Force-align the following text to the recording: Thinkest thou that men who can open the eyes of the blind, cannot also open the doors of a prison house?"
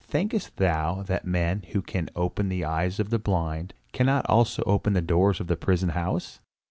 Thinkest 0.07 0.57
thou 0.57 1.03
that 1.03 1.25
men 1.25 1.61
who 1.73 1.83
can 1.83 2.09
open 2.15 2.49
the 2.49 2.65
eyes 2.65 2.99
of 2.99 3.11
the 3.11 3.19
blind, 3.19 3.75
cannot 3.93 4.25
also 4.27 4.63
open 4.63 4.93
the 4.93 5.01
doors 5.03 5.39
of 5.39 5.51
a 5.51 5.55
prison 5.55 5.89
house?" 5.89 6.39